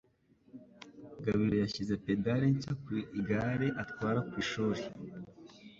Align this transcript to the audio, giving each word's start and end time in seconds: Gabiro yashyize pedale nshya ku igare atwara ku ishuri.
Gabiro 1.23 1.55
yashyize 1.63 1.93
pedale 2.05 2.45
nshya 2.55 2.73
ku 2.83 2.91
igare 3.19 3.67
atwara 3.83 4.19
ku 4.27 4.33
ishuri. 4.43 4.81